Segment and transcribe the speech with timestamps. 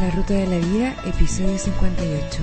[0.00, 2.42] La Ruta de la Vida, episodio 58.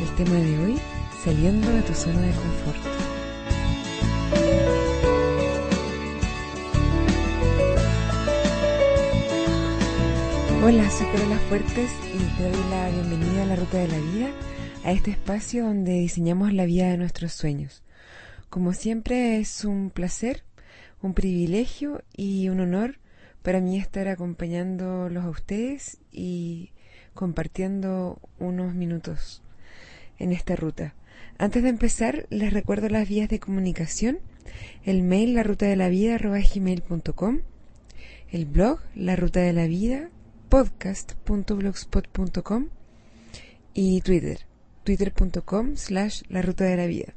[0.00, 0.80] El tema de hoy,
[1.24, 2.78] saliendo de tu zona de confort.
[10.64, 14.30] Hola, soy Carola Fuertes y te doy la bienvenida a la Ruta de la Vida,
[14.84, 17.82] a este espacio donde diseñamos la vida de nuestros sueños.
[18.48, 20.44] Como siempre es un placer,
[21.02, 22.98] un privilegio y un honor
[23.42, 26.70] para mí estar acompañándolos a ustedes y
[27.14, 29.42] compartiendo unos minutos
[30.18, 30.94] en esta ruta.
[31.38, 34.18] Antes de empezar, les recuerdo las vías de comunicación,
[34.84, 37.40] el mail la ruta de la vida gmail.com,
[38.30, 40.10] el blog la ruta de la vida
[40.48, 42.68] podcast.blogspot.com
[43.74, 44.46] y Twitter,
[44.84, 47.14] twitter.com slash la ruta de la vida.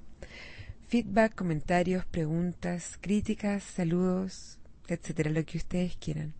[0.87, 6.33] Feedback, comentarios, preguntas, críticas, saludos, etcétera, lo que ustedes quieran.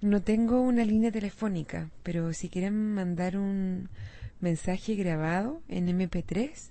[0.00, 3.88] No tengo una línea telefónica, pero si quieren mandar un
[4.40, 6.70] mensaje grabado en MP3,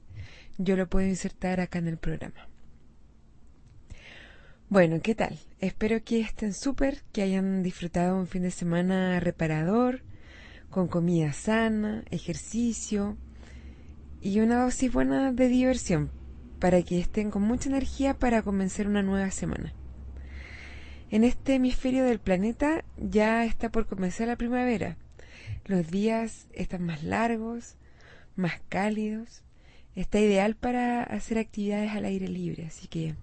[0.57, 2.47] yo lo puedo insertar acá en el programa.
[4.69, 5.37] Bueno, ¿qué tal?
[5.59, 10.01] Espero que estén súper, que hayan disfrutado un fin de semana reparador,
[10.69, 13.17] con comida sana, ejercicio
[14.21, 16.09] y una dosis buena de diversión,
[16.59, 19.73] para que estén con mucha energía para comenzar una nueva semana.
[21.09, 24.97] En este hemisferio del planeta ya está por comenzar la primavera.
[25.65, 27.77] Los días están más largos,
[28.35, 29.43] más cálidos.
[29.95, 33.15] Está ideal para hacer actividades al aire libre, así que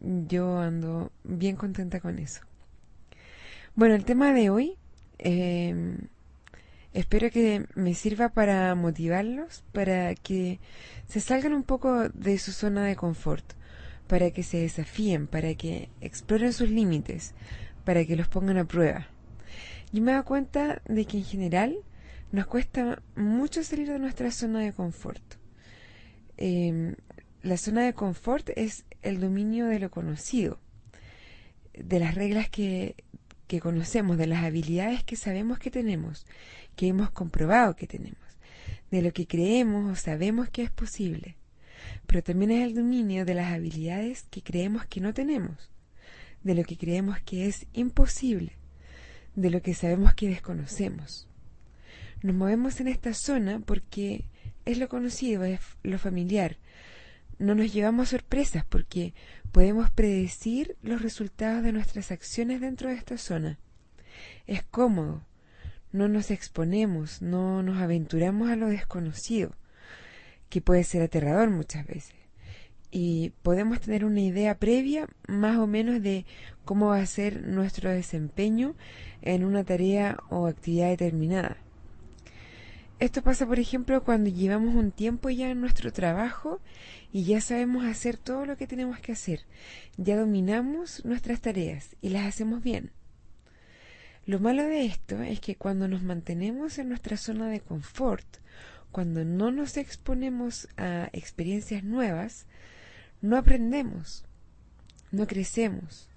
[0.00, 2.42] yo ando bien contenta con eso.
[3.74, 4.76] Bueno, el tema de hoy
[5.18, 6.08] em,
[6.94, 10.60] espero que me sirva para motivarlos, para que
[11.06, 13.44] se salgan un poco de su zona de confort,
[14.06, 17.34] para que se desafíen, para que exploren sus límites,
[17.84, 19.08] para que los pongan a prueba.
[19.92, 21.76] Yo me doy cuenta de que en general
[22.32, 25.22] nos cuesta mucho salir de nuestra zona de confort.
[26.36, 26.94] Em,
[27.42, 30.58] la zona de confort es el dominio de lo conocido,
[31.74, 32.94] de las reglas que,
[33.46, 36.26] que conocemos, de las habilidades que sabemos que tenemos,
[36.76, 38.18] que hemos comprobado que tenemos,
[38.90, 41.36] de lo que creemos o sabemos que es posible.
[42.06, 45.70] Pero también es el dominio de las habilidades que creemos que no tenemos,
[46.42, 48.52] de lo que creemos que es imposible,
[49.34, 51.28] de lo que sabemos que desconocemos.
[52.22, 54.24] Nos movemos en esta zona porque
[54.64, 56.56] es lo conocido, es lo familiar,
[57.38, 59.14] no nos llevamos sorpresas porque
[59.52, 63.58] podemos predecir los resultados de nuestras acciones dentro de esta zona.
[64.46, 65.26] Es cómodo,
[65.92, 69.52] no nos exponemos, no nos aventuramos a lo desconocido,
[70.48, 72.14] que puede ser aterrador muchas veces.
[72.90, 76.26] Y podemos tener una idea previa más o menos de
[76.64, 78.76] cómo va a ser nuestro desempeño
[79.22, 81.63] en una tarea o actividad determinada.
[83.00, 86.60] Esto pasa, por ejemplo, cuando llevamos un tiempo ya en nuestro trabajo
[87.12, 89.40] y ya sabemos hacer todo lo que tenemos que hacer.
[89.96, 92.92] Ya dominamos nuestras tareas y las hacemos bien.
[94.26, 98.26] Lo malo de esto es que cuando nos mantenemos en nuestra zona de confort,
[98.90, 102.46] cuando no nos exponemos a experiencias nuevas,
[103.20, 104.24] no aprendemos,
[105.10, 106.08] no crecemos,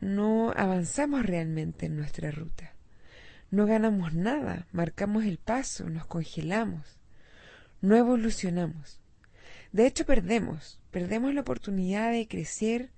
[0.00, 2.73] no avanzamos realmente en nuestra ruta.
[3.54, 6.98] No ganamos nada, marcamos el paso, nos congelamos,
[7.82, 8.98] no evolucionamos.
[9.70, 12.90] De hecho, perdemos, perdemos la oportunidad de crecer,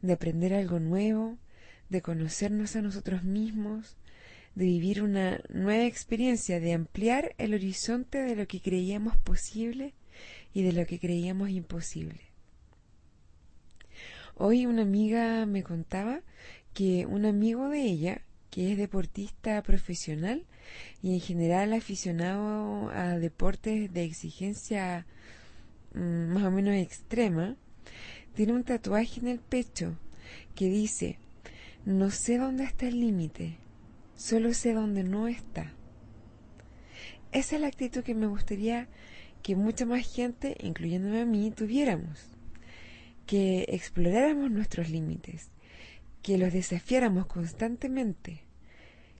[0.00, 1.38] de aprender algo nuevo,
[1.88, 3.96] de conocernos a nosotros mismos,
[4.56, 9.94] de vivir una nueva experiencia, de ampliar el horizonte de lo que creíamos posible
[10.52, 12.22] y de lo que creíamos imposible.
[14.34, 16.22] Hoy una amiga me contaba
[16.74, 20.44] que un amigo de ella que es deportista profesional
[21.02, 25.06] y en general aficionado a deportes de exigencia
[25.94, 27.56] mm, más o menos extrema,
[28.34, 29.96] tiene un tatuaje en el pecho
[30.54, 31.18] que dice,
[31.86, 33.56] no sé dónde está el límite,
[34.16, 35.72] solo sé dónde no está.
[37.32, 38.86] Esa es la actitud que me gustaría
[39.42, 42.28] que mucha más gente, incluyéndome a mí, tuviéramos.
[43.24, 45.48] Que exploráramos nuestros límites,
[46.22, 48.42] que los desafiáramos constantemente.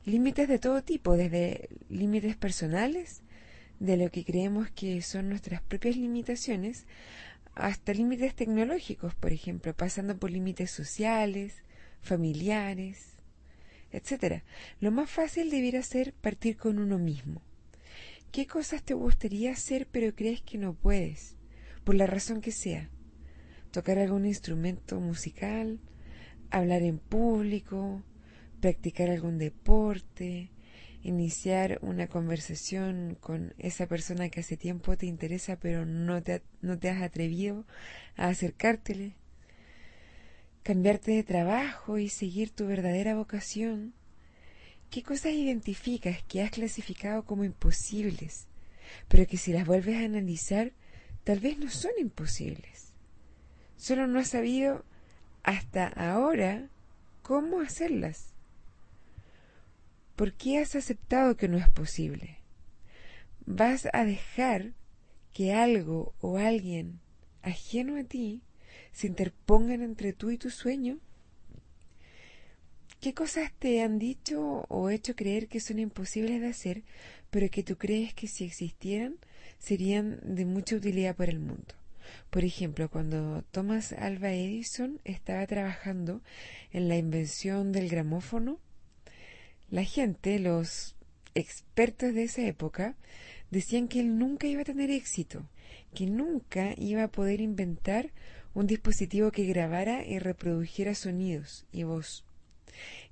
[0.04, 3.22] Límites de todo tipo, desde límites personales,
[3.78, 6.86] de lo que creemos que son nuestras propias limitaciones,
[7.54, 11.62] hasta límites tecnológicos, por ejemplo, pasando por límites sociales,
[12.00, 13.16] familiares,
[13.90, 14.42] etc.
[14.80, 17.42] Lo más fácil debiera ser partir con uno mismo.
[18.30, 21.36] ¿Qué cosas te gustaría hacer pero crees que no puedes?
[21.84, 22.88] Por la razón que sea
[23.72, 25.80] tocar algún instrumento musical,
[26.52, 28.02] hablar en público,
[28.60, 30.50] practicar algún deporte,
[31.02, 36.78] iniciar una conversación con esa persona que hace tiempo te interesa pero no te, no
[36.78, 37.64] te has atrevido
[38.16, 39.14] a acercártele,
[40.62, 43.94] cambiarte de trabajo y seguir tu verdadera vocación.
[44.90, 48.46] ¿Qué cosas identificas que has clasificado como imposibles,
[49.08, 50.72] pero que si las vuelves a analizar,
[51.24, 52.92] tal vez no son imposibles?
[53.76, 54.84] Solo no has sabido
[55.42, 56.68] hasta ahora
[57.22, 58.32] cómo hacerlas.
[60.16, 62.38] ¿Por qué has aceptado que no es posible?
[63.46, 64.72] ¿Vas a dejar
[65.32, 67.00] que algo o alguien
[67.42, 68.42] ajeno a ti
[68.92, 70.98] se interpongan entre tú y tu sueño?
[73.00, 76.82] ¿Qué cosas te han dicho o hecho creer que son imposibles de hacer,
[77.30, 79.16] pero que tú crees que si existieran
[79.58, 81.74] serían de mucha utilidad para el mundo?
[82.30, 86.22] Por ejemplo, cuando Thomas Alva Edison estaba trabajando
[86.72, 88.58] en la invención del gramófono,
[89.70, 90.96] la gente, los
[91.34, 92.96] expertos de esa época,
[93.50, 95.48] decían que él nunca iba a tener éxito,
[95.94, 98.10] que nunca iba a poder inventar
[98.54, 102.24] un dispositivo que grabara y reprodujera sonidos y voz.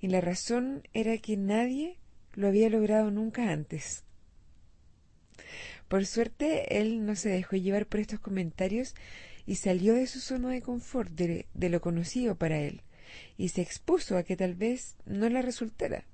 [0.00, 1.98] Y la razón era que nadie
[2.34, 4.04] lo había logrado nunca antes.
[5.90, 8.94] Por suerte, él no se dejó llevar por estos comentarios
[9.44, 12.82] y salió de su zona de confort, de, lo conocido para él,
[13.36, 16.04] y se expuso a que tal vez no le resultara.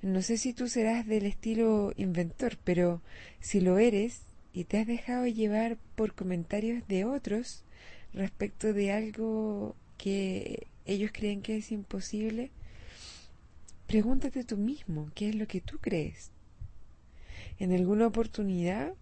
[0.00, 3.02] No sé si tú serás del estilo inventor, pero
[3.40, 4.22] si lo eres
[4.54, 7.62] y te has dejado llevar por comentarios de otros
[8.14, 12.52] respecto de algo que ellos creen que es imposible,
[13.86, 16.30] pregúntate tú mismo qué es lo que tú crees.
[17.60, 18.94] En alguna oportunidad,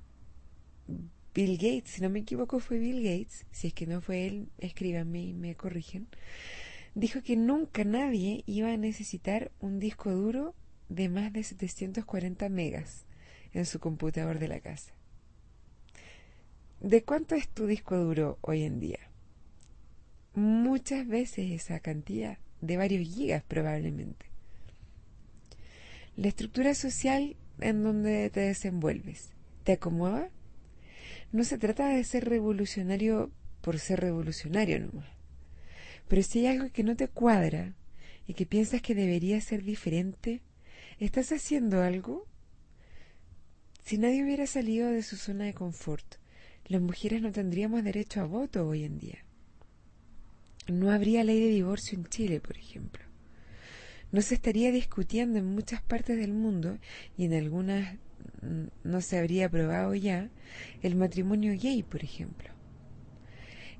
[1.32, 4.48] Bill Gates, si no me equivoco fue Bill Gates, si es que no fue él,
[4.58, 6.08] escríbanme y me corrigen,
[6.96, 10.56] dijo que nunca nadie iba a necesitar un disco duro
[10.88, 13.06] de más de 740 megas
[13.52, 14.92] en su computador de la casa.
[16.80, 18.98] ¿De cuánto es tu disco duro hoy en día?
[20.34, 24.26] Muchas veces esa cantidad, de varios gigas probablemente.
[26.16, 29.30] La estructura social en donde te desenvuelves.
[29.64, 30.30] ¿Te acomoda?
[31.32, 35.08] No se trata de ser revolucionario por ser revolucionario nomás.
[36.08, 37.74] Pero si hay algo que no te cuadra
[38.26, 40.40] y que piensas que debería ser diferente,
[40.98, 42.26] ¿estás haciendo algo?
[43.84, 46.16] Si nadie hubiera salido de su zona de confort,
[46.66, 49.24] las mujeres no tendríamos derecho a voto hoy en día.
[50.66, 53.07] No habría ley de divorcio en Chile, por ejemplo
[54.10, 56.78] no se estaría discutiendo en muchas partes del mundo
[57.16, 57.94] y en algunas
[58.42, 60.30] mm, no se habría aprobado ya
[60.82, 62.50] el matrimonio gay, por ejemplo.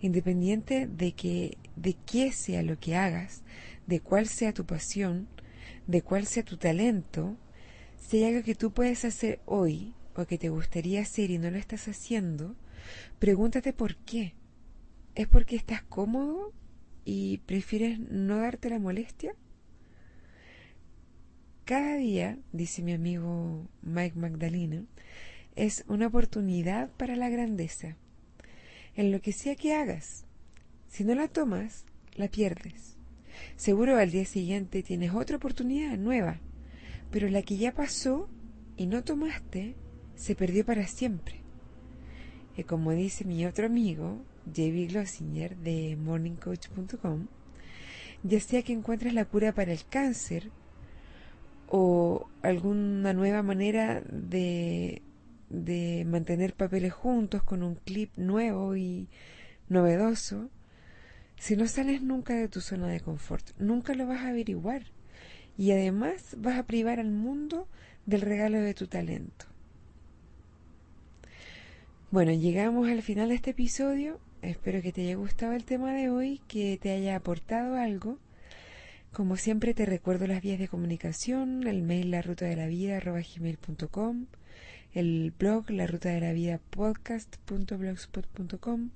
[0.01, 3.43] Independiente de que de qué sea lo que hagas,
[3.87, 5.29] de cuál sea tu pasión,
[5.87, 7.37] de cuál sea tu talento,
[7.99, 11.51] si hay algo que tú puedes hacer hoy o que te gustaría hacer y no
[11.51, 12.55] lo estás haciendo,
[13.19, 14.35] pregúntate por qué.
[15.15, 16.53] ¿Es porque estás cómodo
[17.05, 19.35] y prefieres no darte la molestia?
[21.69, 24.87] Cada día, dice mi amigo Mike Magdalena,
[25.55, 27.95] es una oportunidad para la grandeza.
[28.97, 30.25] En lo que sea que hagas,
[30.89, 31.85] si no la tomas,
[32.15, 32.97] la pierdes.
[33.57, 36.41] Seguro al día siguiente tienes otra oportunidad nueva,
[37.11, 38.31] pero la que ya pasó
[38.79, 39.75] y no tomaste,
[40.15, 41.43] se perdió para siempre.
[42.57, 44.87] Y como dice mi otro amigo, J.B.
[44.87, 47.27] Glossinger de morningcoach.com,
[48.23, 50.51] ya sea que encuentres la cura para el cáncer,
[51.69, 55.03] o alguna nueva manera de,
[55.51, 59.09] de mantener papeles juntos con un clip nuevo y
[59.69, 60.51] novedoso,
[61.37, 64.83] si no sales nunca de tu zona de confort, nunca lo vas a averiguar
[65.57, 67.69] y además vas a privar al mundo
[68.07, 69.47] del regalo de tu talento.
[72.11, 74.19] Bueno, llegamos al final de este episodio.
[74.41, 78.19] Espero que te haya gustado el tema de hoy, que te haya aportado algo.
[79.13, 83.01] Como siempre te recuerdo las vías de comunicación, el mail la ruta de la vida
[83.01, 84.27] gmail.com,
[84.93, 88.91] el blog la ruta de la vida podcast.blogspot.com,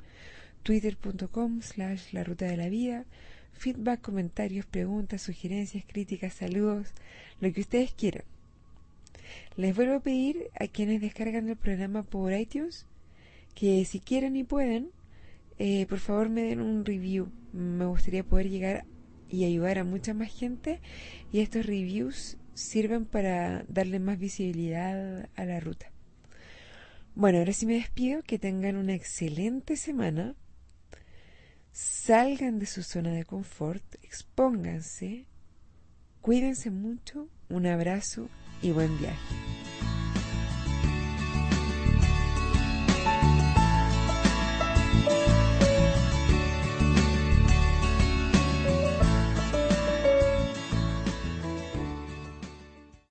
[0.63, 3.05] twitter.com slash la ruta de la vida,
[3.53, 6.89] feedback, comentarios, preguntas, sugerencias, críticas, saludos,
[7.41, 8.25] lo que ustedes quieran.
[9.57, 12.87] Les vuelvo a pedir a quienes descargan el programa por iTunes
[13.55, 14.91] que si quieren y pueden,
[15.59, 17.31] eh, por favor me den un review.
[17.53, 18.85] Me gustaría poder llegar
[19.33, 20.81] y ayudar a mucha más gente
[21.33, 25.91] y estos reviews sirven para darle más visibilidad a la ruta.
[27.15, 30.35] Bueno, ahora sí me despido, que tengan una excelente semana.
[31.73, 35.27] salgan de su zona de confort, expónganse,
[36.21, 38.29] cuídense mucho, un abrazo
[38.61, 39.52] y buen viaje.